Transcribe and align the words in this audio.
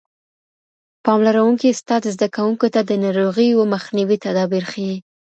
پاملرونکی 1.03 1.67
استاد 1.71 2.03
زده 2.15 2.27
کوونکو 2.35 2.67
ته 2.73 2.81
د 2.89 2.91
ناروغیو 3.03 3.69
مخنیوي 3.73 4.17
تدابیر 4.25 4.63
ښيي. 4.71 4.95